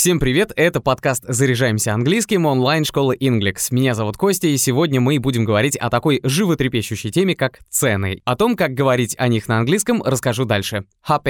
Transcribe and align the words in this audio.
Всем 0.00 0.20
привет, 0.20 0.52
это 0.54 0.80
подкаст 0.80 1.24
«Заряжаемся 1.26 1.92
английским» 1.92 2.46
онлайн-школы 2.46 3.16
Inglix. 3.16 3.66
Меня 3.72 3.94
зовут 3.94 4.16
Костя, 4.16 4.46
и 4.46 4.56
сегодня 4.56 5.00
мы 5.00 5.18
будем 5.18 5.44
говорить 5.44 5.76
о 5.76 5.90
такой 5.90 6.20
животрепещущей 6.22 7.10
теме, 7.10 7.34
как 7.34 7.58
цены. 7.68 8.22
О 8.24 8.36
том, 8.36 8.54
как 8.54 8.74
говорить 8.74 9.16
о 9.18 9.26
них 9.26 9.48
на 9.48 9.58
английском, 9.58 10.00
расскажу 10.04 10.44
дальше. 10.44 10.84
Hop 11.08 11.24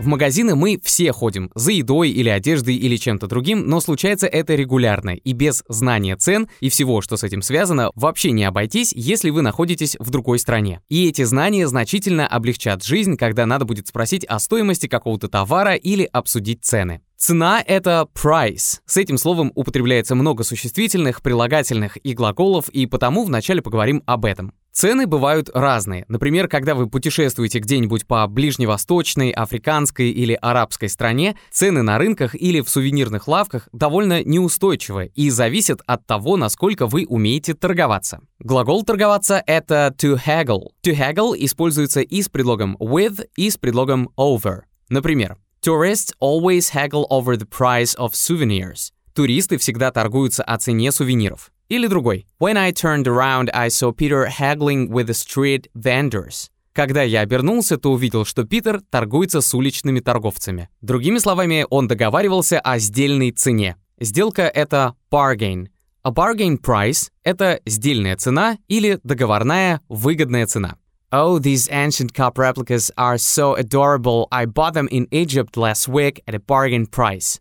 В 0.00 0.06
магазины 0.06 0.54
мы 0.54 0.80
все 0.82 1.12
ходим, 1.12 1.50
за 1.54 1.72
едой 1.72 2.08
или 2.08 2.30
одеждой 2.30 2.74
или 2.74 2.96
чем-то 2.96 3.26
другим, 3.26 3.66
но 3.66 3.80
случается 3.80 4.26
это 4.26 4.54
регулярно, 4.54 5.10
и 5.10 5.34
без 5.34 5.62
знания 5.68 6.16
цен 6.16 6.48
и 6.60 6.70
всего, 6.70 7.02
что 7.02 7.18
с 7.18 7.22
этим 7.22 7.42
связано, 7.42 7.90
вообще 7.94 8.30
не 8.30 8.44
обойтись, 8.44 8.94
если 8.96 9.28
вы 9.28 9.42
находитесь 9.42 9.96
в 9.98 10.08
другой 10.08 10.38
стране. 10.38 10.80
И 10.88 11.06
эти 11.06 11.24
знания 11.24 11.68
значительно 11.68 12.26
облегчат 12.26 12.82
жизнь, 12.82 13.18
когда 13.18 13.44
надо 13.44 13.66
будет 13.66 13.88
спросить 13.88 14.24
о 14.24 14.38
стоимости 14.38 14.86
какого-то 14.86 15.28
товара 15.28 15.74
или 15.74 16.08
обсудить 16.10 16.64
цены. 16.64 17.02
Цена— 17.18 17.62
это 17.66 18.08
price. 18.14 18.78
С 18.86 18.96
этим 18.96 19.18
словом 19.18 19.52
употребляется 19.54 20.14
много 20.14 20.44
существительных, 20.44 21.20
прилагательных 21.20 21.98
и 22.02 22.14
глаголов, 22.14 22.70
и 22.70 22.86
потому 22.86 23.24
вначале 23.24 23.60
поговорим 23.60 24.02
об 24.06 24.24
этом. 24.24 24.54
Цены 24.72 25.06
бывают 25.06 25.50
разные. 25.52 26.04
Например, 26.08 26.46
когда 26.46 26.74
вы 26.74 26.88
путешествуете 26.88 27.58
где-нибудь 27.58 28.06
по 28.06 28.26
ближневосточной, 28.28 29.30
африканской 29.30 30.10
или 30.10 30.38
арабской 30.40 30.88
стране, 30.88 31.36
цены 31.50 31.82
на 31.82 31.98
рынках 31.98 32.34
или 32.34 32.60
в 32.60 32.68
сувенирных 32.68 33.26
лавках 33.26 33.68
довольно 33.72 34.22
неустойчивы 34.22 35.10
и 35.14 35.28
зависят 35.30 35.80
от 35.86 36.06
того, 36.06 36.36
насколько 36.36 36.86
вы 36.86 37.04
умеете 37.08 37.54
торговаться. 37.54 38.20
Глагол 38.38 38.84
торговаться— 38.84 39.42
это 39.46 39.94
to 39.98 40.18
haggle. 40.24 40.68
To 40.84 40.96
haggle 40.96 41.34
используется 41.36 42.00
и 42.00 42.22
с 42.22 42.28
предлогом 42.28 42.76
with, 42.78 43.26
и 43.36 43.50
с 43.50 43.56
предлогом 43.56 44.10
over. 44.16 44.60
Например, 44.88 45.36
Tourists 45.62 46.14
always 46.22 46.72
haggle 46.72 47.06
over 47.10 47.36
the 47.36 47.46
price 47.46 47.94
of 47.98 48.12
souvenirs. 48.12 48.92
Туристы 49.14 49.58
всегда 49.58 49.90
торгуются 49.90 50.42
о 50.42 50.56
цене 50.56 50.90
сувениров. 50.90 51.50
Или 51.70 51.86
другой. 51.86 52.26
When 52.40 52.56
I 52.56 52.72
turned 52.72 53.06
around, 53.06 53.48
I 53.54 53.68
saw 53.68 53.92
Peter 53.92 54.26
haggling 54.26 54.90
with 54.90 55.06
the 55.06 55.14
street 55.14 55.68
vendors. 55.72 56.50
Когда 56.72 57.02
я 57.02 57.20
обернулся, 57.20 57.78
то 57.78 57.92
увидел, 57.92 58.24
что 58.24 58.44
Питер 58.44 58.80
торгуется 58.90 59.40
с 59.40 59.54
уличными 59.54 60.00
торговцами. 60.00 60.68
Другими 60.80 61.18
словами, 61.18 61.64
он 61.70 61.86
договаривался 61.86 62.58
о 62.58 62.80
сдельной 62.80 63.30
цене. 63.30 63.76
Сделка— 64.00 64.42
это 64.54 64.94
bargain. 65.12 65.68
A 66.02 66.10
bargain 66.10 66.58
price— 66.60 67.10
это 67.22 67.60
сдельная 67.64 68.16
цена 68.16 68.58
или 68.66 68.98
договорная 69.04 69.80
выгодная 69.88 70.46
цена. 70.46 70.76
Oh, 71.12 71.38
these 71.38 71.68
ancient 71.70 72.12
cup 72.14 72.36
replicas 72.36 72.90
are 72.96 73.16
so 73.16 73.54
adorable. 73.54 74.26
I 74.32 74.46
bought 74.46 74.74
them 74.74 74.88
in 74.90 75.06
Egypt 75.12 75.56
last 75.56 75.86
week 75.86 76.20
at 76.26 76.34
a 76.34 76.40
bargain 76.40 76.86
price. 76.86 77.40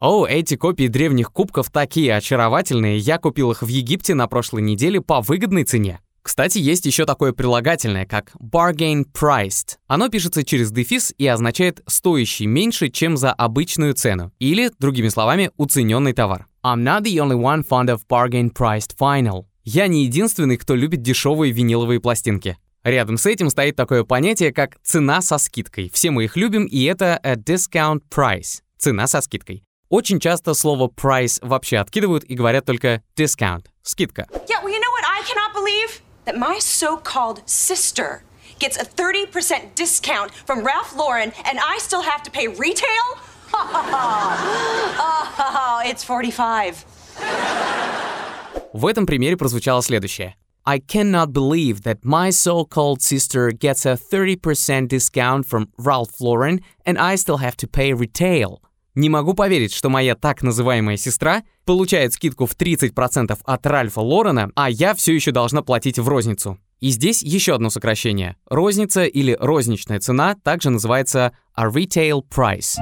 О, 0.00 0.26
эти 0.26 0.54
копии 0.54 0.86
древних 0.86 1.32
кубков 1.32 1.70
такие 1.70 2.14
очаровательные. 2.14 2.98
Я 2.98 3.18
купил 3.18 3.50
их 3.50 3.62
в 3.62 3.66
Египте 3.66 4.14
на 4.14 4.28
прошлой 4.28 4.62
неделе 4.62 5.00
по 5.00 5.20
выгодной 5.20 5.64
цене. 5.64 5.98
Кстати, 6.22 6.58
есть 6.58 6.86
еще 6.86 7.04
такое 7.04 7.32
прилагательное, 7.32 8.06
как 8.06 8.30
bargain 8.40 9.04
priced. 9.12 9.78
Оно 9.88 10.08
пишется 10.08 10.44
через 10.44 10.70
дефис 10.70 11.12
и 11.18 11.26
означает 11.26 11.80
стоящий 11.88 12.46
меньше, 12.46 12.90
чем 12.90 13.16
за 13.16 13.32
обычную 13.32 13.94
цену. 13.94 14.30
Или, 14.38 14.70
другими 14.78 15.08
словами, 15.08 15.50
уцененный 15.56 16.12
товар. 16.12 16.46
I'm 16.62 16.84
not 16.84 17.02
the 17.02 17.16
only 17.16 17.36
one 17.36 17.66
fond 17.66 17.88
of 17.88 18.02
bargain 18.08 18.52
priced 18.52 18.96
vinyl. 19.00 19.46
Я 19.64 19.88
не 19.88 20.04
единственный, 20.04 20.58
кто 20.58 20.76
любит 20.76 21.02
дешевые 21.02 21.52
виниловые 21.52 21.98
пластинки. 21.98 22.56
Рядом 22.84 23.16
с 23.16 23.26
этим 23.26 23.50
стоит 23.50 23.74
такое 23.74 24.04
понятие, 24.04 24.52
как 24.52 24.76
цена 24.84 25.22
со 25.22 25.38
скидкой. 25.38 25.90
Все 25.92 26.12
мы 26.12 26.24
их 26.24 26.36
любим, 26.36 26.66
и 26.66 26.84
это 26.84 27.16
a 27.16 27.34
discount 27.34 28.02
price. 28.14 28.60
Цена 28.78 29.08
со 29.08 29.20
скидкой. 29.20 29.64
Очень 29.90 30.20
часто 30.20 30.52
слово 30.52 30.88
price 30.88 31.38
вообще 31.40 31.78
откидывают 31.78 32.22
и 32.24 32.34
говорят 32.34 32.66
только 32.66 33.02
discount. 33.16 33.64
Скидка. 33.82 34.26
Yeah, 34.46 34.60
well, 34.62 34.70
you 34.70 34.78
know 34.78 34.92
what 34.92 35.06
I 35.06 35.22
cannot 35.24 35.54
believe? 35.54 36.02
That 36.26 36.36
my 36.36 36.58
so-called 36.58 37.40
sister 37.46 38.22
gets 38.58 38.76
a 38.76 38.84
30% 38.84 39.74
discount 39.74 40.30
from 40.46 40.62
Ralph 40.62 40.94
Lauren 40.94 41.32
and 41.46 41.58
I 41.58 41.78
still 41.78 42.02
have 42.02 42.22
to 42.24 42.30
pay 42.30 42.48
retail? 42.48 43.16
oh, 43.54 45.80
it's 45.86 46.04
45. 46.04 46.84
В 48.74 48.84
этом 48.86 49.06
примере 49.06 49.38
прозвучало 49.38 49.80
следующее. 49.82 50.34
I 50.66 50.80
cannot 50.80 51.32
believe 51.32 51.84
that 51.84 52.04
my 52.04 52.28
so-called 52.28 53.00
sister 53.00 53.52
gets 53.52 53.86
a 53.86 53.96
30% 53.96 54.86
discount 54.88 55.46
from 55.46 55.68
Ralph 55.78 56.20
Lauren 56.20 56.60
and 56.84 56.98
I 56.98 57.16
still 57.16 57.38
have 57.38 57.56
to 57.56 57.66
pay 57.66 57.94
retail. 57.94 58.60
Не 58.98 59.10
могу 59.10 59.32
поверить, 59.32 59.72
что 59.72 59.90
моя 59.90 60.16
так 60.16 60.42
называемая 60.42 60.96
сестра 60.96 61.44
получает 61.64 62.14
скидку 62.14 62.46
в 62.46 62.56
30% 62.56 63.38
от 63.44 63.66
Ральфа 63.66 64.00
Лорена, 64.00 64.50
а 64.56 64.68
я 64.68 64.92
все 64.92 65.14
еще 65.14 65.30
должна 65.30 65.62
платить 65.62 66.00
в 66.00 66.08
розницу. 66.08 66.58
И 66.80 66.90
здесь 66.90 67.22
еще 67.22 67.54
одно 67.54 67.70
сокращение. 67.70 68.34
Розница 68.46 69.04
или 69.04 69.36
розничная 69.38 70.00
цена 70.00 70.34
также 70.42 70.70
называется 70.70 71.30
a 71.54 71.68
retail 71.68 72.22
price. 72.28 72.74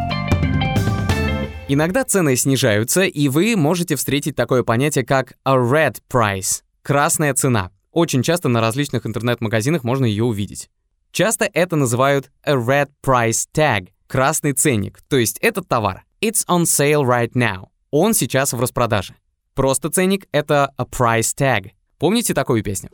Иногда 1.69 2.03
цены 2.03 2.35
снижаются, 2.37 3.03
и 3.03 3.29
вы 3.29 3.55
можете 3.55 3.95
встретить 3.95 4.37
такое 4.37 4.63
понятие, 4.63 5.05
как 5.05 5.35
a 5.45 5.55
red 5.55 5.99
price– 6.11 6.63
красная 6.83 7.35
цена. 7.35 7.73
Очень 7.93 8.23
часто 8.23 8.49
на 8.49 8.63
различных 8.63 9.05
интернет-магазинах 9.05 9.85
можно 9.85 10.07
ее 10.07 10.25
увидеть. 10.25 10.71
Часто 11.13 11.45
это 11.53 11.77
называют 11.77 12.31
a 12.43 12.55
red 12.55 12.89
price 13.05 13.45
tag– 13.55 13.89
красный 14.07 14.53
ценник, 14.53 15.01
то 15.09 15.17
есть 15.17 15.39
этот 15.41 15.69
товар. 15.69 16.05
It's 16.21 16.47
on 16.49 16.65
sale 16.65 17.05
right 17.05 17.33
now. 17.35 17.69
Он 17.91 18.15
сейчас 18.15 18.53
в 18.53 18.61
распродаже. 18.61 19.15
Просто 19.55 19.91
ценник— 19.91 20.27
это 20.33 20.71
a 20.77 20.85
price 20.85 21.35
tag. 21.37 21.71
Помните 21.99 22.35
такую 22.35 22.63
песню? 22.63 22.91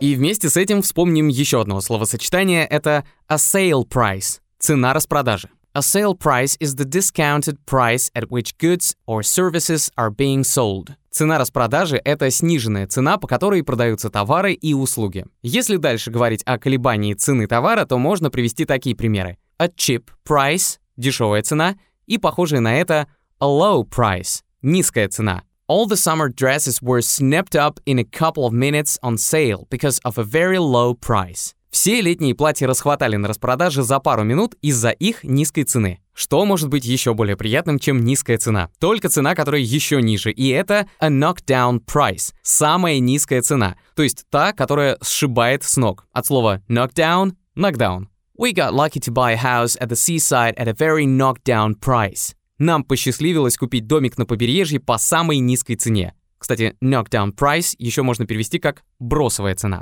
И 0.00 0.16
вместе 0.16 0.50
с 0.50 0.56
этим 0.56 0.82
вспомним 0.82 1.28
еще 1.28 1.62
одно 1.62 1.80
словосочетание— 1.80 2.66
это 2.70 3.04
a 3.26 3.36
sale 3.36 3.88
price— 3.88 4.40
цена 4.58 4.92
распродажи. 4.92 5.48
A 5.72 5.80
sale 5.80 6.14
price 6.14 6.56
is 6.60 6.76
the 6.76 6.84
discounted 6.84 7.56
price 7.66 8.10
at 8.14 8.30
which 8.30 8.56
goods 8.58 8.94
or 9.06 9.22
services 9.22 9.90
are 9.96 10.10
being 10.10 10.44
sold. 10.44 10.94
Цена 11.14 11.38
распродажи— 11.38 12.00
это 12.04 12.28
сниженная 12.28 12.88
цена, 12.88 13.18
по 13.18 13.28
которой 13.28 13.62
продаются 13.62 14.10
товары 14.10 14.52
и 14.52 14.74
услуги. 14.74 15.26
Если 15.42 15.76
дальше 15.76 16.10
говорить 16.10 16.42
о 16.44 16.58
колебании 16.58 17.14
цены 17.14 17.46
товара, 17.46 17.84
то 17.84 17.98
можно 17.98 18.30
привести 18.30 18.64
такие 18.64 18.96
примеры. 18.96 19.38
A 19.58 19.68
cheap 19.68 20.08
price— 20.28 20.78
дешевая 20.96 21.42
цена, 21.42 21.76
и 22.08 22.18
похожее 22.18 22.58
на 22.58 22.74
это 22.74 23.06
a 23.38 23.46
low 23.46 23.88
price— 23.88 24.42
низкая 24.62 25.08
цена. 25.08 25.44
All 25.68 25.86
the 25.86 25.94
summer 25.94 26.34
dresses 26.34 26.82
were 26.82 27.00
snapped 27.00 27.54
up 27.54 27.78
in 27.86 28.00
a 28.00 28.04
couple 28.04 28.44
of 28.44 28.52
minutes 28.52 28.98
on 29.00 29.16
sale 29.16 29.68
because 29.70 30.00
of 30.04 30.18
a 30.18 30.24
very 30.24 30.58
low 30.58 30.98
price. 30.98 31.54
Все 31.70 32.00
летние 32.00 32.34
платья 32.34 32.66
расхватали 32.66 33.14
на 33.14 33.28
распродаже 33.28 33.84
за 33.84 34.00
пару 34.00 34.24
минут 34.24 34.56
из-за 34.62 34.90
их 34.90 35.22
низкой 35.22 35.62
цены. 35.62 36.00
Что 36.14 36.44
может 36.46 36.68
быть 36.68 36.84
еще 36.84 37.12
более 37.12 37.36
приятным, 37.36 37.80
чем 37.80 38.04
низкая 38.04 38.38
цена? 38.38 38.70
Только 38.78 39.08
цена, 39.08 39.34
которая 39.34 39.60
еще 39.60 40.00
ниже, 40.00 40.30
и 40.30 40.48
это 40.48 40.86
a 41.00 41.10
knockdown 41.10 41.80
price, 41.84 42.32
самая 42.42 43.00
низкая 43.00 43.42
цена, 43.42 43.76
то 43.96 44.04
есть 44.04 44.24
та, 44.30 44.52
которая 44.52 44.96
сшибает 45.02 45.64
с 45.64 45.76
ног. 45.76 46.06
От 46.12 46.26
слова 46.26 46.62
knockdown— 46.68 47.32
knockdown. 47.56 48.06
We 48.38 48.52
got 48.52 48.72
lucky 48.72 49.00
to 49.00 49.12
buy 49.12 49.32
a 49.32 49.36
house 49.36 49.76
at 49.80 49.88
the 49.88 49.96
seaside 49.96 50.54
at 50.56 50.68
a 50.68 50.72
very 50.72 51.04
knockdown 51.04 51.74
price. 51.78 52.34
Нам 52.58 52.84
посчастливилось 52.84 53.56
купить 53.56 53.86
домик 53.86 54.16
на 54.16 54.24
побережье 54.24 54.78
по 54.78 54.98
самой 54.98 55.38
низкой 55.38 55.74
цене. 55.74 56.14
Кстати, 56.38 56.76
knockdown 56.82 57.34
price 57.34 57.74
еще 57.78 58.02
можно 58.02 58.26
перевести 58.26 58.58
как 58.58 58.82
бросовая 59.00 59.56
цена. 59.56 59.80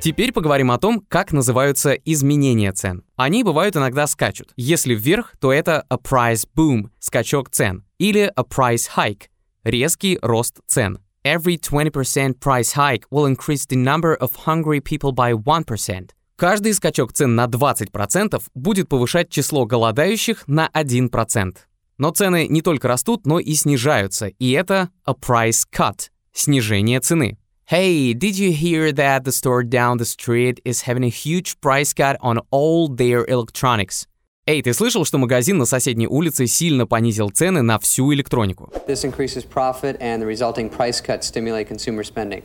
Теперь 0.00 0.32
поговорим 0.32 0.70
о 0.70 0.78
том, 0.78 1.04
как 1.08 1.30
называются 1.30 1.92
изменения 1.92 2.72
цен. 2.72 3.04
Они 3.16 3.44
бывают 3.44 3.76
иногда 3.76 4.06
скачут. 4.06 4.50
Если 4.56 4.94
вверх, 4.94 5.34
то 5.38 5.52
это 5.52 5.84
a 5.90 5.96
price 5.96 6.48
boom, 6.56 6.88
скачок 6.98 7.50
цен, 7.50 7.84
или 7.98 8.32
a 8.34 8.42
price 8.42 8.88
hike, 8.96 9.24
резкий 9.62 10.18
рост 10.22 10.60
цен. 10.66 11.00
Every 11.22 11.58
20% 11.58 12.38
price 12.38 12.72
hike 12.74 13.02
will 13.10 13.26
increase 13.26 13.66
the 13.66 13.76
number 13.76 14.16
of 14.16 14.30
hungry 14.46 14.80
people 14.80 15.12
by 15.12 15.34
1%. 15.34 16.08
Каждый 16.36 16.72
скачок 16.72 17.12
цен 17.12 17.34
на 17.34 17.44
20% 17.44 18.42
будет 18.54 18.88
повышать 18.88 19.28
число 19.28 19.66
голодающих 19.66 20.44
на 20.48 20.70
1%. 20.72 21.56
Но 21.98 22.10
цены 22.12 22.48
не 22.48 22.62
только 22.62 22.88
растут, 22.88 23.26
но 23.26 23.38
и 23.38 23.52
снижаются, 23.52 24.28
и 24.28 24.50
это 24.52 24.88
a 25.04 25.12
price 25.12 25.66
cut– 25.70 26.08
снижение 26.32 27.00
цены. 27.00 27.36
Hey, 27.70 28.14
did 28.14 28.36
you 28.36 28.50
hear 28.50 28.90
that 28.90 29.22
the 29.22 29.30
store 29.30 29.62
down 29.62 29.98
the 29.98 30.04
street 30.04 30.60
is 30.64 30.88
having 30.88 31.04
a 31.04 31.08
huge 31.08 31.60
price 31.60 31.92
cut 31.92 32.16
on 32.20 32.40
all 32.50 32.88
their 32.88 33.24
electronics? 33.28 34.08
Эй, 34.44 34.60
ты 34.60 34.74
слышал, 34.74 35.04
что 35.04 35.18
магазин 35.18 35.56
на 35.56 35.66
соседней 35.66 36.08
улице 36.08 36.48
сильно 36.48 36.88
понизил 36.88 37.30
цены 37.30 37.62
на 37.62 37.78
всю 37.78 38.12
электронику? 38.12 38.72
This 38.88 39.04
increases 39.04 39.44
profit 39.44 39.96
and 40.00 40.20
the 40.20 40.26
resulting 40.26 40.68
price 40.68 41.00
cuts 41.00 41.28
stimulate 41.28 41.68
consumer 41.68 42.02
spending. 42.02 42.42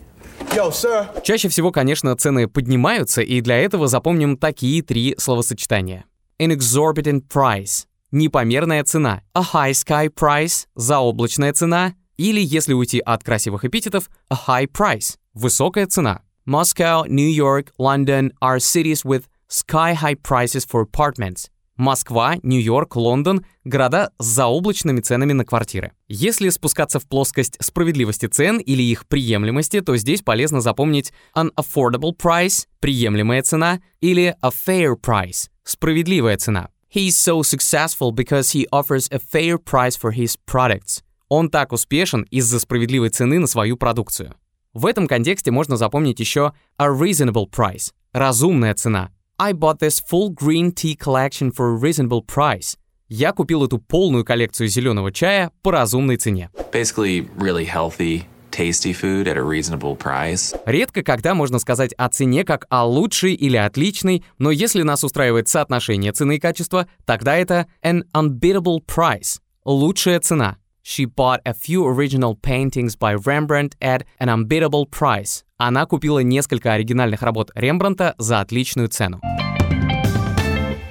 Yo, 0.56 0.70
sir. 0.70 1.08
Чаще 1.24 1.50
всего, 1.50 1.72
конечно, 1.72 2.16
цены 2.16 2.48
поднимаются, 2.48 3.24
и 3.24 3.42
для 3.42 3.58
этого 3.58 3.88
запомним 3.88 4.38
такие 4.38 4.84
три 4.84 5.16
словосочетания. 5.18 6.06
An 6.40 6.52
exorbitant 6.52 7.24
price– 7.28 7.88
непомерная 8.12 8.84
цена. 8.84 9.24
A 9.34 9.42
high 9.42 9.74
sky 9.74 10.08
price– 10.08 10.68
заоблачная 10.76 11.52
цена. 11.52 11.96
Или, 12.18 12.40
если 12.42 12.74
уйти 12.74 13.00
от 13.00 13.24
красивых 13.24 13.66
эпитетов, 13.66 14.10
a 14.30 14.38
high 14.48 14.72
price– 14.72 15.18
высокая 15.34 15.88
цена. 15.88 16.22
Moscow, 16.46 17.06
New 17.08 17.28
York, 17.28 17.72
London 17.80 18.32
are 18.42 18.60
cities 18.60 19.04
with 19.04 19.26
sky-high 19.48 20.16
prices 20.16 20.66
for 20.66 20.82
apartments. 20.84 21.50
Москва, 21.78 22.38
Нью-Йорк, 22.42 22.96
Лондон— 22.96 23.46
города 23.66 24.12
с 24.18 24.26
заоблачными 24.26 25.02
ценами 25.02 25.34
на 25.34 25.44
квартиры. 25.44 25.92
Если 26.08 26.48
спускаться 26.50 27.00
в 27.00 27.08
плоскость 27.08 27.58
справедливости 27.60 28.28
цен 28.28 28.60
или 28.60 28.82
их 28.82 29.06
приемлемости, 29.08 29.82
то 29.82 29.98
здесь 29.98 30.22
полезно 30.22 30.62
запомнить 30.62 31.12
an 31.36 31.50
affordable 31.58 32.16
price— 32.16 32.66
приемлемая 32.80 33.42
цена, 33.42 33.82
или 34.00 34.36
a 34.42 34.52
fair 34.52 34.96
price— 34.96 35.50
справедливая 35.64 36.38
цена. 36.38 36.70
He 36.90 37.08
is 37.08 37.18
so 37.18 37.42
successful 37.42 38.14
because 38.14 38.52
he 38.52 38.66
offers 38.72 39.10
a 39.12 39.20
fair 39.20 39.58
price 39.58 39.98
for 39.98 40.14
his 40.14 40.38
products. 40.48 41.02
Он 41.30 41.50
так 41.50 41.72
успешен 41.72 42.24
из-за 42.30 42.60
справедливой 42.60 43.10
цены 43.10 43.40
на 43.40 43.48
свою 43.48 43.78
продукцию. 43.78 44.36
В 44.74 44.86
этом 44.86 45.08
контексте 45.08 45.52
можно 45.52 45.78
запомнить 45.78 46.20
еще 46.20 46.54
a 46.78 46.88
reasonable 46.88 47.50
price— 47.50 47.92
разумная 48.14 48.74
цена. 48.74 49.10
I 49.38 49.54
bought 49.54 49.80
this 49.80 50.02
full 50.02 50.30
green 50.30 50.72
tea 50.72 50.96
collection 50.98 51.52
for 51.52 51.76
a 51.76 51.80
reasonable 51.80 52.22
price. 52.26 52.78
Я 53.08 53.34
купил 53.34 53.66
эту 53.66 53.78
полную 53.78 54.26
коллекцию 54.26 54.68
зеленого 54.68 55.12
чая 55.12 55.52
по 55.62 55.72
разумной 55.72 56.18
цене. 56.18 56.50
Basically, 56.72 57.28
really 57.38 57.66
healthy, 57.66 58.24
tasty 58.52 58.94
food 58.94 59.28
at 59.28 59.38
a 59.38 59.42
reasonable 59.42 59.98
price. 59.98 60.58
Редко 60.66 61.04
когда 61.04 61.36
можно 61.36 61.60
сказать 61.60 61.94
о 61.98 62.10
цене 62.10 62.44
как 62.44 62.66
о 62.70 62.86
лучшей 62.86 63.34
или 63.34 63.58
отличной, 63.58 64.24
но 64.38 64.52
если 64.52 64.82
нас 64.82 65.04
устраивает 65.04 65.48
соотношение 65.48 66.12
цены 66.14 66.38
и 66.38 66.40
качества, 66.40 66.88
тогда 67.06 67.36
это 67.36 67.68
an 67.84 68.04
unbeatable 68.14 68.80
price– 68.86 69.40
лучшая 69.66 70.20
цена. 70.20 70.58
She 70.88 71.06
bought 71.06 71.42
a 71.48 71.54
few 71.56 71.84
original 71.84 72.36
paintings 72.36 72.96
by 72.96 73.16
Rembrandt 73.16 73.76
at 73.82 74.04
an 74.20 74.30
unbeatable 74.30 74.86
price. 74.86 75.44
Она 75.58 75.88
купила 75.88 76.20
несколько 76.20 76.74
оригинальных 76.74 77.24
работ 77.24 77.50
Рембранта 77.56 78.14
за 78.20 78.40
отличную 78.40 78.88
цену. 78.90 79.20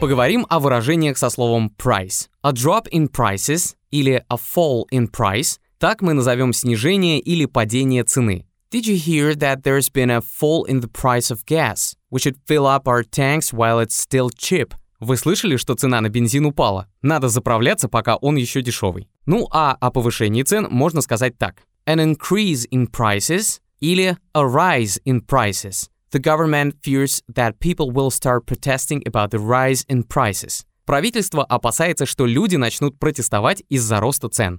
Поговорим 0.01 0.47
о 0.51 0.59
выражениях 0.59 1.17
со 1.17 1.31
словом 1.31 1.73
price. 1.79 2.29
A 2.43 2.53
drop 2.53 2.89
in 2.91 3.09
prices 3.09 3.77
или 3.93 4.25
a 4.29 4.37
fall 4.37 4.85
in 4.91 5.09
price– 5.09 5.61
так 5.79 6.03
мы 6.03 6.13
назовем 6.13 6.53
снижение 6.53 7.21
или 7.21 7.47
падение 7.47 8.03
цены. 8.03 8.47
Did 8.73 8.87
you 8.87 8.97
hear 8.97 9.37
that 9.37 9.63
there's 9.63 9.89
been 9.89 10.11
a 10.11 10.21
fall 10.21 10.65
in 10.65 10.81
the 10.81 10.89
price 10.89 11.31
of 11.31 11.45
gas? 11.47 11.95
We 12.11 12.19
should 12.19 12.37
fill 12.49 12.67
up 12.67 12.89
our 12.89 13.05
tanks 13.05 13.53
while 13.53 13.79
it's 13.79 13.95
still 13.95 14.31
cheap. 14.37 14.75
Вы 14.99 15.17
слышали, 15.17 15.57
что 15.57 15.77
цена 15.77 16.01
на 16.01 16.09
бензин 16.09 16.47
упала? 16.47 16.89
Надо 17.01 17.29
заправляться, 17.29 17.89
пока 17.89 18.17
он 18.17 18.35
еще 18.35 18.61
дешевый. 18.61 19.09
Ну 19.27 19.49
а 19.51 19.77
о 19.81 19.91
повышении 19.91 20.43
цен 20.43 20.67
можно 20.71 21.01
сказать 21.01 21.39
так. 21.39 21.63
An 21.87 21.99
increase 21.99 22.67
in 22.71 22.91
prices 22.91 23.61
или 23.81 24.17
a 24.35 24.43
rise 24.43 25.01
in 25.07 25.21
prices. 25.25 25.89
The 26.13 26.21
government 26.21 26.75
fears 26.83 27.23
that 27.35 27.59
people 27.59 27.91
will 27.91 28.11
start 28.11 28.47
protesting 28.47 29.03
about 29.07 29.31
the 29.31 29.39
rise 29.39 29.85
in 29.89 30.05
prices. 30.07 30.65
Правительство 30.85 31.43
опасается, 31.43 32.05
что 32.05 32.27
люди 32.27 32.57
начнут 32.57 32.99
протестовать 32.99 33.63
из-за 33.71 34.01
роста 34.01 34.29
цен. 34.29 34.59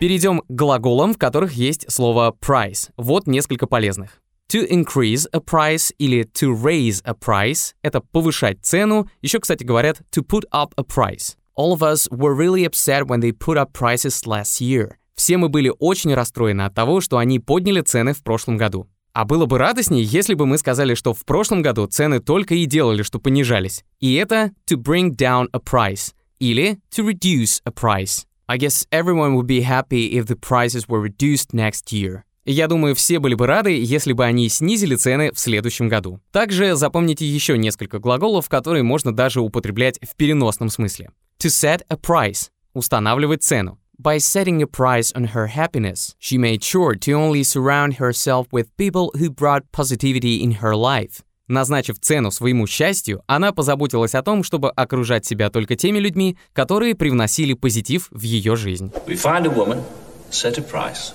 Перейдем 0.00 0.40
к 0.40 0.44
глаголам, 0.48 1.12
в 1.12 1.18
которых 1.18 1.52
есть 1.52 1.90
слово 1.92 2.34
price. 2.40 2.90
Вот 2.96 3.26
несколько 3.26 3.66
полезных. 3.66 4.22
To 4.50 4.66
increase 4.68 5.26
a 5.32 5.40
price 5.40 5.94
или 5.98 6.24
to 6.24 6.54
raise 6.54 7.02
a 7.04 7.14
price— 7.14 7.74
это 7.82 8.00
повышать 8.00 8.58
цену. 8.62 9.08
Еще, 9.20 9.38
кстати, 9.38 9.62
говорят 9.62 10.00
to 10.10 10.22
put 10.26 10.44
up 10.52 10.72
a 10.76 10.82
price. 10.82 11.36
All 11.54 11.72
of 11.72 11.82
us 11.82 12.08
were 12.10 12.34
really 12.34 12.64
upset 12.64 13.06
when 13.08 13.20
they 13.20 13.32
put 13.32 13.58
up 13.58 13.72
prices 13.72 14.26
last 14.26 14.60
year. 14.60 14.96
Все 15.14 15.36
мы 15.36 15.48
были 15.48 15.72
очень 15.78 16.14
расстроены 16.14 16.62
от 16.62 16.74
того, 16.74 17.00
что 17.00 17.18
они 17.18 17.38
подняли 17.38 17.82
цены 17.82 18.14
в 18.14 18.22
прошлом 18.22 18.56
году. 18.56 18.88
А 19.12 19.26
было 19.26 19.44
бы 19.44 19.58
радостнее, 19.58 20.02
если 20.02 20.32
бы 20.32 20.46
мы 20.46 20.56
сказали, 20.56 20.94
что 20.94 21.12
в 21.12 21.24
прошлом 21.26 21.60
году 21.60 21.86
цены 21.86 22.20
только 22.20 22.54
и 22.54 22.64
делали, 22.64 23.02
что 23.02 23.18
понижались. 23.18 23.84
И 24.00 24.14
это 24.14 24.52
to 24.66 24.78
bring 24.78 25.14
down 25.14 25.48
a 25.52 25.58
price 25.58 26.14
или 26.38 26.78
to 26.90 27.06
reduce 27.06 27.60
a 27.64 27.70
price. 27.70 28.24
I 28.48 28.58
guess 28.58 28.86
everyone 28.90 29.34
would 29.34 29.46
be 29.46 29.62
happy 29.62 30.12
if 30.12 30.26
the 30.26 30.36
prices 30.36 30.88
were 30.88 31.00
reduced 31.00 31.52
next 31.52 31.92
year. 31.92 32.22
Я 32.44 32.66
думаю, 32.66 32.96
все 32.96 33.20
были 33.20 33.34
бы 33.34 33.46
рады, 33.46 33.80
если 33.80 34.12
бы 34.12 34.24
они 34.24 34.48
снизили 34.48 34.96
цены 34.96 35.30
в 35.32 35.38
следующем 35.38 35.88
году. 35.88 36.18
Также 36.32 36.74
запомните 36.74 37.24
еще 37.24 37.56
несколько 37.56 38.00
глаголов, 38.00 38.48
которые 38.48 38.82
можно 38.82 39.14
даже 39.14 39.40
употреблять 39.40 40.00
в 40.02 40.16
переносном 40.16 40.68
смысле. 40.68 41.10
To 41.42 41.50
set 41.50 41.82
a 41.88 41.96
price– 41.96 42.50
устанавливать 42.72 43.42
цену. 43.42 43.76
By 43.98 44.18
setting 44.18 44.62
a 44.62 44.66
price 44.68 45.10
on 45.12 45.32
her 45.34 45.48
happiness, 45.48 46.14
she 46.20 46.38
made 46.38 46.62
sure 46.62 46.94
to 46.94 47.12
only 47.14 47.42
surround 47.42 47.94
herself 47.94 48.46
with 48.52 48.68
people 48.76 49.10
who 49.18 49.28
brought 49.28 49.64
positivity 49.72 50.40
in 50.40 50.52
her 50.60 50.76
life. 50.76 51.24
Назначив 51.48 51.98
цену 51.98 52.30
своему 52.30 52.68
счастью, 52.68 53.24
она 53.26 53.50
позаботилась 53.50 54.14
о 54.14 54.22
том, 54.22 54.44
чтобы 54.44 54.70
окружать 54.70 55.26
себя 55.26 55.50
только 55.50 55.74
теми 55.74 55.98
людьми, 55.98 56.38
которые 56.52 56.94
привносили 56.94 57.54
позитив 57.54 58.06
в 58.12 58.22
ее 58.22 58.54
жизнь. 58.54 58.92
We 59.08 59.16
find 59.16 59.44
a 59.44 59.50
woman, 59.50 59.82
set 60.30 60.58
a 60.58 60.62
price, 60.62 61.12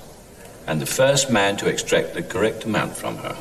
and 0.65 0.81
the 0.81 0.85
first 0.85 1.31
man 1.31 1.55
to 1.55 1.73
extract 1.73 2.15
the 2.15 2.21
correct 2.21 2.65
amount 2.65 2.97
from 2.97 3.15
her 3.23 3.37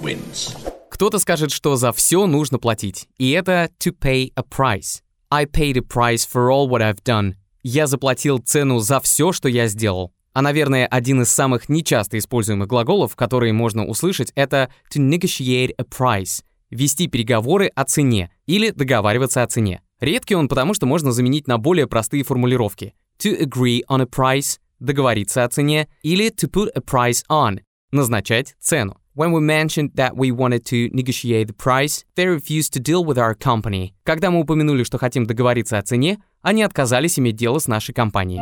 wins. 0.00 0.56
Кто-то 0.88 1.18
скажет, 1.18 1.52
что 1.52 1.76
за 1.76 1.92
все 1.92 2.24
нужно 2.24 2.58
платить, 2.58 3.08
и 3.18 3.30
это 3.32 3.68
to 3.78 3.92
pay 3.92 4.32
a 4.36 4.42
price. 4.42 5.02
I 5.32 5.44
paid 5.44 5.76
a 5.76 5.82
price 5.82 6.24
for 6.24 6.50
all 6.50 6.68
what 6.68 6.82
I've 6.82 7.04
done. 7.04 7.34
Я 7.62 7.86
заплатил 7.86 8.38
цену 8.38 8.80
за 8.80 8.98
все, 8.98 9.30
что 9.30 9.48
я 9.48 9.68
сделал. 9.68 10.12
А, 10.32 10.42
наверное, 10.42 10.86
один 10.86 11.22
из 11.22 11.30
самых 11.30 11.68
нечасто 11.68 12.18
используемых 12.18 12.66
глаголов, 12.66 13.14
которые 13.14 13.52
можно 13.52 13.86
услышать, 13.86 14.32
это 14.34 14.70
to 14.92 15.00
negotiate 15.00 15.74
a 15.78 15.84
price— 15.84 16.42
вести 16.70 17.06
переговоры 17.06 17.70
о 17.74 17.84
цене 17.84 18.30
или 18.46 18.70
договариваться 18.70 19.44
о 19.44 19.46
цене. 19.46 19.82
Редкий 20.00 20.34
он 20.34 20.48
потому, 20.48 20.74
что 20.74 20.86
можно 20.86 21.12
заменить 21.12 21.46
на 21.46 21.58
более 21.58 21.86
простые 21.86 22.24
формулировки. 22.24 22.94
To 23.20 23.40
agree 23.40 23.82
on 23.88 24.02
a 24.02 24.06
price— 24.06 24.58
договориться 24.80 25.44
о 25.44 25.48
цене, 25.48 25.88
или 26.02 26.30
to 26.30 26.50
put 26.50 26.70
a 26.74 26.80
price 26.80 27.22
on— 27.30 27.60
назначать 27.92 28.56
цену. 28.58 28.99
When 29.16 29.32
we 29.32 29.40
mentioned 29.40 29.90
that 29.96 30.16
we 30.16 30.30
wanted 30.30 30.64
to 30.66 30.88
negotiate 30.92 31.48
the 31.48 31.52
price, 31.52 32.04
they 32.14 32.28
refused 32.28 32.72
to 32.74 32.80
deal 32.80 33.04
with 33.04 33.18
our 33.18 33.34
company. 33.34 33.92
Когда 34.04 34.30
мы 34.30 34.38
упомянули, 34.38 34.84
что 34.84 34.98
хотим 34.98 35.26
договориться 35.26 35.78
о 35.78 35.82
цене, 35.82 36.18
они 36.42 36.62
отказались 36.62 37.18
иметь 37.18 37.34
дело 37.34 37.58
с 37.58 37.66
нашей 37.66 37.92
компанией. 37.92 38.40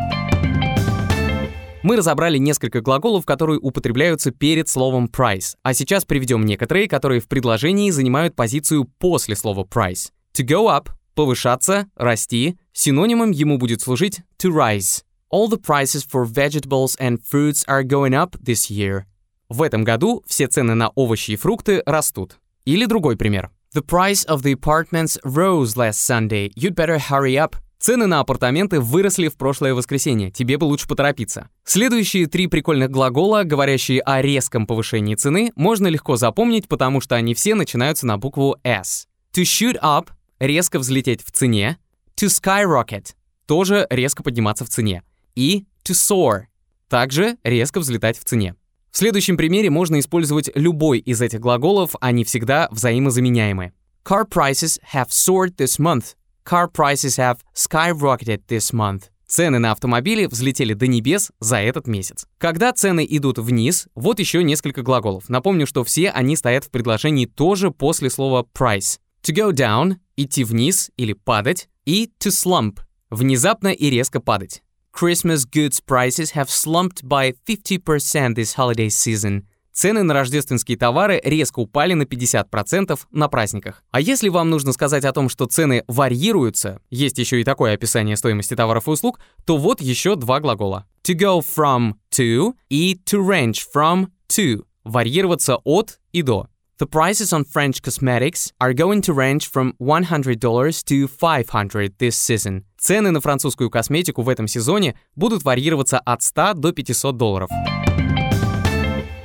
Мы 1.82 1.96
разобрали 1.96 2.36
несколько 2.36 2.82
глаголов, 2.82 3.24
которые 3.24 3.58
употребляются 3.58 4.30
перед 4.30 4.68
словом 4.68 5.06
price, 5.06 5.54
а 5.62 5.72
сейчас 5.72 6.04
приведем 6.04 6.44
некоторые, 6.44 6.86
которые 6.86 7.22
в 7.22 7.28
предложении 7.28 7.90
занимают 7.90 8.36
позицию 8.36 8.84
после 8.98 9.36
слова 9.36 9.64
price. 9.64 10.10
To 10.34 10.44
go 10.44 10.66
up— 10.66 10.90
повышаться, 11.14 11.86
расти, 11.96 12.58
синонимом 12.74 13.30
ему 13.30 13.56
будет 13.56 13.80
служить 13.80 14.20
to 14.38 14.50
rise. 14.50 15.02
All 15.32 15.48
the 15.48 15.58
prices 15.58 16.04
for 16.06 16.26
vegetables 16.26 16.94
and 17.00 17.18
fruits 17.22 17.64
are 17.66 17.82
going 17.82 18.12
up 18.12 18.36
this 18.42 18.70
year. 18.70 19.07
В 19.48 19.62
этом 19.62 19.82
году 19.82 20.22
все 20.26 20.46
цены 20.46 20.74
на 20.74 20.90
овощи 20.90 21.30
и 21.30 21.36
фрукты 21.36 21.82
растут. 21.86 22.38
Или 22.66 22.84
другой 22.84 23.16
пример. 23.16 23.50
The 23.74 23.82
price 23.82 24.26
of 24.26 24.42
the 24.42 24.54
apartments 24.54 25.18
rose 25.24 25.74
last 25.74 26.00
Sunday. 26.06 26.52
You'd 26.54 26.74
better 26.74 26.98
hurry 26.98 27.34
up. 27.34 27.54
Цены 27.78 28.06
на 28.06 28.20
апартаменты 28.20 28.80
выросли 28.80 29.28
в 29.28 29.36
прошлое 29.36 29.72
воскресенье, 29.72 30.30
тебе 30.30 30.58
бы 30.58 30.64
лучше 30.64 30.86
поторопиться. 30.86 31.48
Следующие 31.64 32.26
три 32.26 32.46
прикольных 32.48 32.90
глагола, 32.90 33.44
говорящие 33.44 34.00
о 34.00 34.20
резком 34.20 34.66
повышении 34.66 35.14
цены, 35.14 35.52
можно 35.54 35.86
легко 35.86 36.16
запомнить, 36.16 36.68
потому 36.68 37.00
что 37.00 37.14
они 37.14 37.34
все 37.34 37.54
начинаются 37.54 38.06
на 38.06 38.18
букву 38.18 38.56
S. 38.64 39.06
To 39.34 39.42
shoot 39.42 39.78
up— 39.80 40.08
резко 40.40 40.78
взлететь 40.78 41.24
в 41.24 41.30
цене. 41.30 41.78
To 42.16 42.26
skyrocket— 42.26 43.14
тоже 43.46 43.86
резко 43.88 44.22
подниматься 44.22 44.64
в 44.64 44.68
цене. 44.68 45.04
И 45.36 45.64
to 45.84 45.92
soar— 45.92 46.46
также 46.88 47.38
резко 47.44 47.80
взлетать 47.80 48.18
в 48.18 48.24
цене. 48.24 48.56
В 48.90 48.98
следующем 48.98 49.36
примере 49.36 49.70
можно 49.70 49.98
использовать 50.00 50.50
любой 50.54 50.98
из 50.98 51.20
этих 51.20 51.40
глаголов, 51.40 51.94
они 52.00 52.24
всегда 52.24 52.68
взаимозаменяемы. 52.70 53.72
Car 54.04 54.28
prices 54.28 54.80
have 54.94 55.08
soared 55.10 55.56
this 55.56 55.78
month. 55.78 56.14
Car 56.44 56.70
prices 56.72 57.18
have 57.18 57.38
skyrocketed 57.54 58.42
this 58.48 58.72
month. 58.72 59.10
Цены 59.26 59.58
на 59.58 59.72
автомобили 59.72 60.24
взлетели 60.24 60.72
до 60.72 60.86
небес 60.86 61.30
за 61.38 61.58
этот 61.58 61.86
месяц. 61.86 62.26
Когда 62.38 62.72
цены 62.72 63.06
идут 63.08 63.38
вниз, 63.38 63.86
вот 63.94 64.18
еще 64.18 64.42
несколько 64.42 64.82
глаголов. 64.82 65.28
Напомню, 65.28 65.66
что 65.66 65.84
все 65.84 66.08
они 66.08 66.34
стоят 66.34 66.64
в 66.64 66.70
предложении 66.70 67.26
тоже 67.26 67.70
после 67.70 68.08
слова 68.08 68.46
price. 68.54 68.98
To 69.24 69.34
go 69.34 69.52
down 69.52 69.96
идти 70.16 70.44
вниз 70.44 70.90
или 70.96 71.12
падать, 71.12 71.68
и 71.84 72.10
to 72.18 72.30
slump– 72.30 72.78
внезапно 73.10 73.68
и 73.68 73.90
резко 73.90 74.20
падать. 74.20 74.62
Christmas 74.98 75.44
goods 75.44 75.78
prices 75.78 76.32
have 76.32 76.50
slumped 76.50 77.08
by 77.08 77.30
50% 77.46 78.34
this 78.34 78.54
holiday 78.54 78.88
season. 78.88 79.44
Цены 79.72 80.02
на 80.02 80.12
рождественские 80.12 80.76
товары 80.76 81.20
резко 81.22 81.60
упали 81.60 81.94
на 81.94 82.02
50% 82.02 82.98
на 83.12 83.28
праздниках. 83.28 83.84
А 83.92 84.00
если 84.00 84.28
вам 84.28 84.50
нужно 84.50 84.72
сказать 84.72 85.04
о 85.04 85.12
том, 85.12 85.28
что 85.28 85.46
цены 85.46 85.84
варьируются, 85.86 86.80
есть 86.90 87.16
еще 87.18 87.40
и 87.40 87.44
такое 87.44 87.74
описание 87.74 88.16
стоимости 88.16 88.56
товаров 88.56 88.88
и 88.88 88.90
услуг, 88.90 89.20
то 89.44 89.56
вот 89.56 89.80
еще 89.80 90.16
два 90.16 90.40
глагола. 90.40 90.84
To 91.04 91.14
go 91.14 91.40
from 91.42 91.92
to 92.16 92.54
и 92.68 93.00
to 93.06 93.24
range 93.24 93.60
from 93.72 94.08
to. 94.30 94.64
Варьироваться 94.82 95.58
от 95.62 96.00
и 96.10 96.22
до. 96.22 96.48
The 96.80 96.88
prices 96.88 97.32
on 97.32 97.44
French 97.44 97.82
cosmetics 97.82 98.52
are 98.60 98.72
going 98.72 99.02
to 99.02 99.12
range 99.12 99.48
from 99.48 99.74
$100 99.80 100.84
to 100.86 101.06
$500 101.06 101.98
this 101.98 102.16
season. 102.16 102.64
Цены 102.78 103.10
на 103.10 103.20
французскую 103.20 103.70
косметику 103.70 104.22
в 104.22 104.28
этом 104.28 104.46
сезоне 104.46 104.94
будут 105.16 105.42
варьироваться 105.42 105.98
от 105.98 106.22
100 106.22 106.54
до 106.54 106.72
500 106.72 107.16
долларов. 107.16 107.50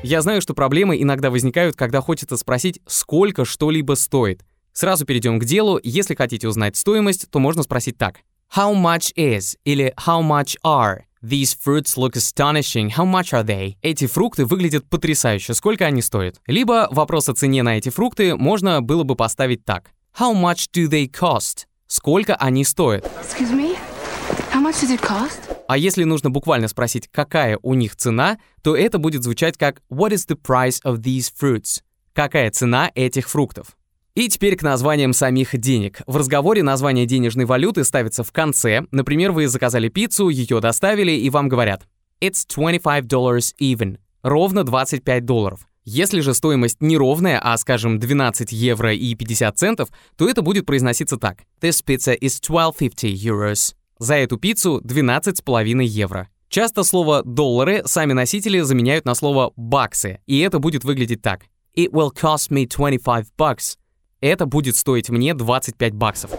Я 0.02 0.22
знаю, 0.22 0.42
что 0.42 0.54
проблемы 0.54 1.02
иногда 1.02 1.30
возникают, 1.30 1.76
когда 1.76 2.02
хочется 2.02 2.36
спросить, 2.36 2.82
сколько 2.88 3.46
что-либо 3.46 3.94
стоит. 3.94 4.44
Сразу 4.74 5.06
перейдем 5.06 5.40
к 5.40 5.46
делу. 5.46 5.80
Если 5.82 6.16
хотите 6.16 6.48
узнать 6.48 6.76
стоимость, 6.76 7.30
то 7.30 7.40
можно 7.40 7.64
спросить 7.64 7.98
так. 7.98 8.22
How 8.56 8.76
much 8.76 9.14
is 9.16 9.56
или 9.64 9.94
how 10.06 10.22
much 10.22 10.58
are? 10.66 11.04
These 11.24 11.56
fruits 11.64 11.96
look 11.96 12.16
astonishing. 12.16 12.90
How 12.90 13.06
much 13.06 13.32
are 13.32 13.46
they? 13.46 13.76
Эти 13.82 14.08
фрукты 14.08 14.46
выглядят 14.46 14.90
потрясающе. 14.90 15.54
Сколько 15.54 15.86
они 15.86 16.02
стоят? 16.02 16.42
Либо 16.48 16.90
вопрос 16.92 17.30
о 17.30 17.34
цене 17.34 17.64
на 17.64 17.78
эти 17.78 17.90
фрукты 17.90 18.36
можно 18.36 18.82
было 18.82 19.04
бы 19.04 19.16
поставить 19.16 19.64
так. 19.64 19.92
How 20.20 20.34
much 20.34 20.68
do 20.76 20.90
they 20.90 21.10
cost? 21.10 21.66
Сколько 21.94 22.36
они 22.38 22.64
стоят? 22.64 23.08
А 25.68 25.78
если 25.78 26.04
нужно 26.06 26.32
буквально 26.32 26.68
спросить, 26.68 27.08
какая 27.12 27.60
у 27.62 27.76
них 27.76 27.96
цена, 27.96 28.40
то 28.64 28.76
это 28.76 28.98
будет 28.98 29.22
звучать 29.22 29.60
как 29.60 29.84
What 29.92 30.10
is 30.10 30.28
the 30.28 30.36
price 30.36 30.82
of 30.84 31.04
these 31.04 31.32
fruits? 31.40 31.84
Какая 32.14 32.50
цена 32.50 32.92
этих 32.96 33.30
фруктов? 33.30 33.78
И 34.16 34.28
теперь 34.28 34.56
к 34.56 34.64
названиям 34.64 35.14
самих 35.14 35.56
денег. 35.56 36.02
В 36.08 36.18
разговоре 36.18 36.64
название 36.64 37.06
денежной 37.06 37.46
валюты 37.46 37.84
ставится 37.84 38.24
в 38.24 38.32
конце. 38.32 38.88
Например, 38.90 39.32
вы 39.32 39.48
заказали 39.48 39.88
пиццу, 39.88 40.30
ее 40.30 40.62
доставили, 40.62 41.12
и 41.12 41.30
вам 41.30 41.48
говорят 41.48 41.86
«It's 42.20 42.48
$25 42.48 43.54
even»— 43.62 44.00
ровно 44.24 44.64
25 44.64 45.26
долларов. 45.26 45.68
Если 45.86 46.22
же 46.22 46.34
стоимость 46.34 46.82
неровная, 46.82 47.40
а, 47.40 47.58
скажем, 47.58 48.00
12 48.00 48.52
евро 48.52 48.94
и 48.94 49.16
50 49.16 49.58
центов, 49.58 49.90
то 50.18 50.30
это 50.30 50.42
будет 50.42 50.66
произноситься 50.66 51.18
так. 51.18 51.40
This 51.62 51.84
pizza 51.86 52.18
is 52.18 52.40
12.50 52.42 53.14
euros. 53.14 53.76
За 54.00 54.16
эту 54.16 54.38
пиццу 54.38 54.82
12,5 54.84 55.84
евро. 55.84 56.30
Часто 56.50 56.84
слово 56.84 57.24
«доллары» 57.24 57.82
сами 57.86 58.14
носители 58.14 58.60
заменяют 58.60 59.06
на 59.06 59.16
слово 59.16 59.52
«баксы», 59.56 60.20
и 60.26 60.40
это 60.40 60.60
будет 60.60 60.84
выглядеть 60.84 61.22
так. 61.22 61.46
It 61.76 61.92
will 61.92 62.12
cost 62.14 62.52
me 62.52 62.68
25 62.68 63.28
bucks 63.38 63.78
это 64.28 64.46
будет 64.46 64.76
стоить 64.76 65.10
мне 65.10 65.34
25 65.34 65.94
баксов. 65.94 66.32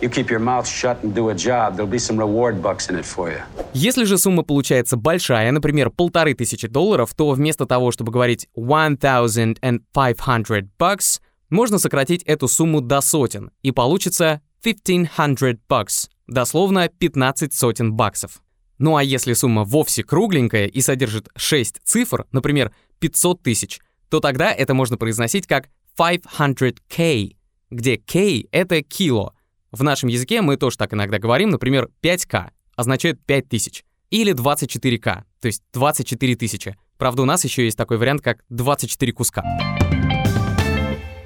Если 3.73 4.05
же 4.05 4.19
сумма 4.19 4.43
получается 4.43 4.97
большая, 4.97 5.53
например, 5.53 5.91
полторы 5.91 6.35
тысячи 6.35 6.67
долларов, 6.67 7.14
то 7.14 7.31
вместо 7.31 7.67
того, 7.67 7.91
чтобы 7.91 8.12
говорить 8.12 8.49
1500 8.55 10.64
bucks, 10.79 11.21
можно 11.50 11.79
сократить 11.79 12.23
эту 12.23 12.49
сумму 12.49 12.81
до 12.81 13.00
сотен, 13.00 13.50
и 13.62 13.71
получится 13.71 14.41
1500 14.62 15.61
bucks, 15.69 16.09
дословно 16.26 16.88
15 16.88 17.53
сотен 17.53 17.93
баксов. 17.93 18.43
Ну 18.79 18.97
а 18.97 19.05
если 19.05 19.35
сумма 19.35 19.64
вовсе 19.64 20.03
кругленькая 20.03 20.67
и 20.67 20.81
содержит 20.81 21.29
6 21.37 21.81
цифр, 21.85 22.26
например, 22.33 22.73
500 22.99 23.43
тысяч, 23.43 23.81
то 24.09 24.21
тогда 24.21 24.53
это 24.53 24.75
можно 24.75 24.97
произносить 24.97 25.47
как 25.47 25.69
500k, 25.99 27.37
где 27.71 27.97
K— 27.97 28.44
это 28.52 28.83
кило. 28.83 29.35
В 29.73 29.83
нашем 29.83 30.09
языке 30.09 30.40
мы 30.40 30.56
тоже 30.56 30.76
так 30.76 30.94
иногда 30.94 31.18
говорим, 31.18 31.50
например, 31.50 31.88
5К 32.02 32.50
означает 32.76 33.21
5000. 33.25 33.85
Или 34.11 34.33
24К, 34.33 35.25
то 35.40 35.47
есть 35.47 35.62
24 35.73 36.37
тысячи. 36.37 36.76
Правда, 36.99 37.23
у 37.23 37.25
нас 37.25 37.42
еще 37.44 37.64
есть 37.64 37.76
такой 37.76 37.99
вариант, 37.99 38.23
как 38.23 38.44
24 38.49 39.12
куска. 39.12 39.42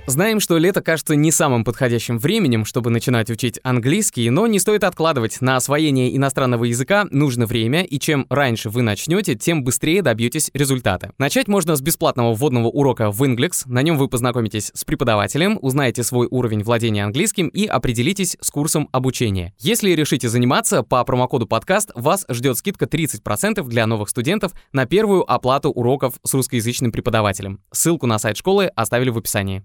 Знаем, 0.09 0.41
что 0.41 0.57
лето 0.57 0.81
кажется 0.81 1.17
не 1.17 1.31
самым 1.31 1.65
подходящим 1.65 2.19
временем, 2.19 2.65
чтобы 2.65 2.89
начинать 2.89 3.29
учить 3.29 3.61
английский, 3.63 4.31
но 4.31 4.47
не 4.47 4.59
стоит 4.59 4.83
откладывать. 4.85 5.43
На 5.43 5.57
освоение 5.57 6.17
иностранного 6.17 6.65
языка 6.65 7.07
нужно 7.11 7.45
время, 7.45 7.83
и 7.83 7.99
чем 7.99 8.25
раньше 8.31 8.71
вы 8.71 8.81
начнете, 8.81 9.35
тем 9.35 9.63
быстрее 9.63 10.01
добьетесь 10.01 10.51
результата. 10.55 11.13
Начать 11.19 11.47
можно 11.47 11.77
с 11.77 11.83
бесплатного 11.83 12.33
вводного 12.33 12.69
урока 12.69 13.11
в 13.11 13.23
Inglex. 13.23 13.65
На 13.67 13.83
нем 13.83 13.99
вы 13.99 14.09
познакомитесь 14.09 14.71
с 14.73 14.83
преподавателем, 14.87 15.59
узнаете 15.61 16.03
свой 16.03 16.27
уровень 16.31 16.63
владения 16.63 17.05
английским 17.05 17.49
и 17.49 17.67
определитесь 17.67 18.39
с 18.41 18.51
курсом 18.51 18.89
обучения. 18.93 19.53
Если 19.59 19.91
решите 19.91 20.31
заниматься, 20.31 20.83
по 20.83 21.05
промокоду 21.05 21.47
подкаст 21.47 21.91
вас 21.95 22.25
ждет 22.31 22.57
скидка 22.57 22.87
30% 22.87 23.63
для 23.63 23.87
новых 23.87 24.09
студентов 24.09 24.53
на 24.73 24.87
первую 24.87 25.31
оплату 25.31 25.69
уроков 25.69 26.15
с 26.25 26.33
русскоязычным 26.33 26.93
преподавателем. 26.93 27.61
Ссылку 27.73 28.07
на 28.07 28.19
сайт 28.19 28.39
школы 28.39 28.69
оставили 28.75 29.11
в 29.11 29.19
описании. 29.19 29.63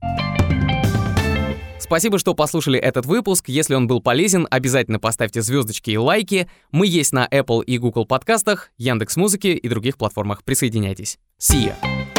Спасибо, 1.93 2.17
что 2.17 2.33
послушали 2.33 2.79
этот 2.79 3.05
выпуск. 3.05 3.49
Если 3.49 3.75
он 3.75 3.85
был 3.85 4.01
полезен, 4.01 4.47
обязательно 4.49 4.99
поставьте 4.99 5.43
звездочки 5.43 5.91
и 5.91 5.97
лайки. 5.97 6.49
Мы 6.71 6.87
есть 6.87 7.13
на 7.13 7.27
Apple 7.27 7.63
и 7.63 7.77
Google 7.77 8.07
подкастах, 8.07 8.71
Яндекс 8.79 9.15
Музыке 9.15 9.53
и 9.53 9.69
других 9.69 9.99
платформах. 9.99 10.43
Присоединяйтесь. 10.43 11.19
See 11.39 11.67
ya! 11.67 12.12